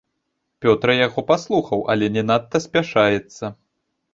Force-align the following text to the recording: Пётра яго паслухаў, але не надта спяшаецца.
Пётра 0.65 0.95
яго 1.07 1.19
паслухаў, 1.29 1.79
але 1.95 2.05
не 2.17 2.23
надта 2.31 2.57
спяшаецца. 2.67 3.43